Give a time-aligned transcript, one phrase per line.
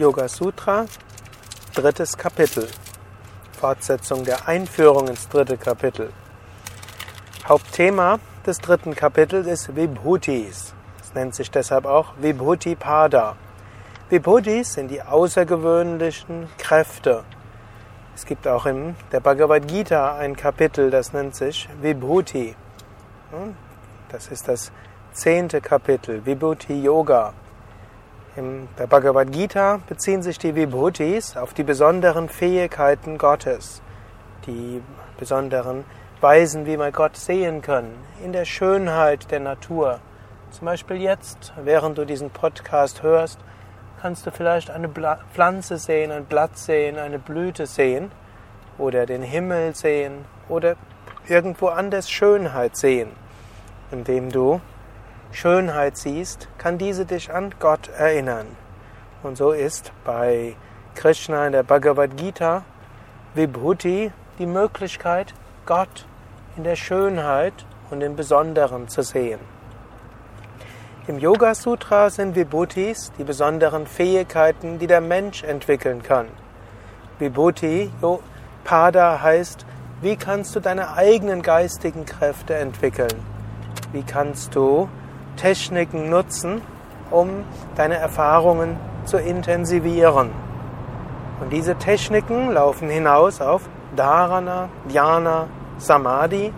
[0.00, 0.86] Yoga Sutra,
[1.74, 2.66] drittes Kapitel.
[3.52, 6.10] Fortsetzung der Einführung ins dritte Kapitel.
[7.46, 10.72] Hauptthema des dritten Kapitels ist Vibhutis.
[11.02, 13.36] Es nennt sich deshalb auch Vibhuti Pada.
[14.08, 17.24] Vibhutis sind die außergewöhnlichen Kräfte.
[18.16, 22.56] Es gibt auch in der Bhagavad Gita ein Kapitel, das nennt sich Vibhuti.
[24.08, 24.72] Das ist das
[25.12, 27.34] zehnte Kapitel, Vibhuti Yoga.
[28.36, 33.82] In der Bhagavad Gita beziehen sich die Vibhutis auf die besonderen Fähigkeiten Gottes,
[34.46, 34.80] die
[35.18, 35.84] besonderen
[36.20, 37.92] Weisen, wie wir Gott sehen können,
[38.24, 39.98] in der Schönheit der Natur.
[40.52, 43.40] Zum Beispiel jetzt, während du diesen Podcast hörst,
[44.00, 48.12] kannst du vielleicht eine Pflanze sehen, ein Blatt sehen, eine Blüte sehen
[48.78, 50.76] oder den Himmel sehen oder
[51.26, 53.10] irgendwo anders Schönheit sehen,
[53.90, 54.60] indem du
[55.32, 58.46] Schönheit siehst, kann diese dich an Gott erinnern.
[59.22, 60.56] Und so ist bei
[60.94, 62.64] Krishna in der Bhagavad Gita
[63.34, 65.34] Vibhuti die Möglichkeit,
[65.66, 66.06] Gott
[66.56, 67.54] in der Schönheit
[67.90, 69.40] und im Besonderen zu sehen.
[71.06, 76.26] Im Yoga Sutra sind Vibhutis die besonderen Fähigkeiten, die der Mensch entwickeln kann.
[77.18, 77.90] Vibhuti
[78.64, 79.64] Pada heißt,
[80.02, 83.14] wie kannst du deine eigenen geistigen Kräfte entwickeln?
[83.92, 84.88] Wie kannst du
[85.40, 86.60] Techniken nutzen,
[87.10, 90.30] um deine Erfahrungen zu intensivieren.
[91.40, 93.62] Und diese Techniken laufen hinaus auf
[93.96, 95.46] Dharana, Dhyana,
[95.78, 96.52] Samadhi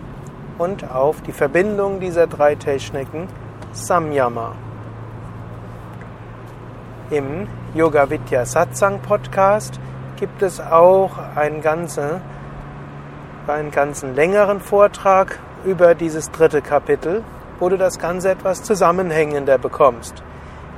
[0.57, 3.29] und auf die Verbindung dieser drei Techniken
[3.71, 4.51] Samyama.
[7.09, 9.79] Im Yoga Vidya Satsang Podcast
[10.17, 12.21] gibt es auch einen ganzen,
[13.47, 17.23] einen ganzen längeren Vortrag über dieses dritte Kapitel,
[17.59, 20.23] wo du das Ganze etwas zusammenhängender bekommst.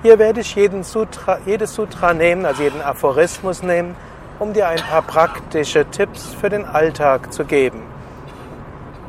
[0.01, 3.95] Hier werde ich jeden Sutra, jedes Sutra nehmen, also jeden Aphorismus nehmen,
[4.39, 7.81] um dir ein paar praktische Tipps für den Alltag zu geben.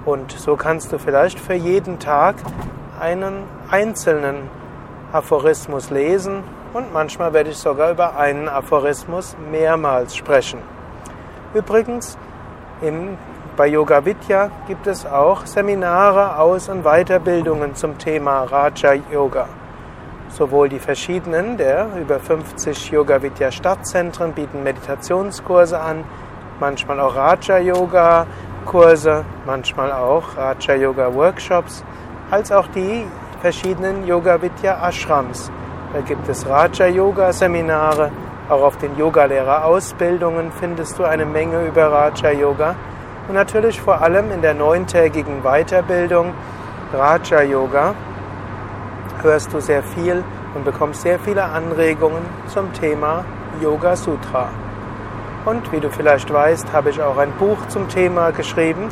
[0.05, 2.37] Und so kannst du vielleicht für jeden Tag
[3.01, 4.49] einen einzelnen
[5.13, 10.61] Aphorismus lesen und manchmal werde ich sogar über einen Aphorismus mehrmals sprechen.
[11.55, 12.17] Übrigens,
[12.83, 13.17] im
[13.57, 19.49] bei Yoga Vidya gibt es auch Seminare, Aus- und Weiterbildungen zum Thema Raja Yoga.
[20.29, 26.05] Sowohl die verschiedenen der über 50 Yoga Vidya Stadtzentren bieten Meditationskurse an,
[26.61, 28.27] manchmal auch Raja Yoga
[28.67, 31.83] Kurse, manchmal auch Raja Yoga Workshops,
[32.31, 33.07] als auch die
[33.41, 35.51] verschiedenen Yoga Vidya Ashrams.
[35.95, 38.11] Da gibt es Raja Yoga Seminare,
[38.51, 42.77] auch auf den Yogalehrer Ausbildungen findest du eine Menge über Raja Yoga
[43.29, 46.33] und natürlich vor allem in der neuntägigen Weiterbildung
[46.93, 47.95] Raja Yoga
[49.23, 50.23] hörst du sehr viel
[50.55, 53.25] und bekommst sehr viele Anregungen zum Thema
[53.61, 54.49] Yoga Sutra.
[55.45, 58.89] Und wie du vielleicht weißt, habe ich auch ein Buch zum Thema geschrieben,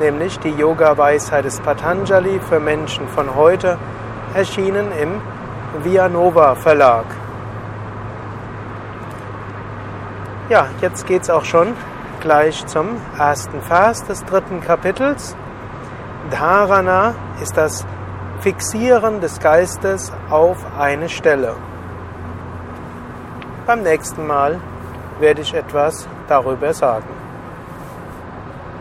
[0.00, 3.78] nämlich die Yoga-Weisheit des Patanjali für Menschen von heute,
[4.34, 5.20] erschienen im
[5.82, 7.04] Vianova Verlag.
[10.48, 11.68] Ja, jetzt geht's auch schon
[12.24, 15.36] gleich zum ersten Vers des dritten Kapitels.
[16.30, 17.84] Dharana ist das
[18.40, 21.54] Fixieren des Geistes auf eine Stelle.
[23.66, 24.58] Beim nächsten Mal
[25.20, 27.13] werde ich etwas darüber sagen.